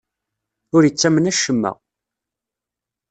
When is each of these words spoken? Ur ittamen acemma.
Ur 0.75 0.81
ittamen 0.83 1.29
acemma. 1.31 1.71